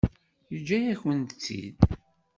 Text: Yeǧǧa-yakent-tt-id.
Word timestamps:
Yeǧǧa-yakent-tt-id. 0.51 1.79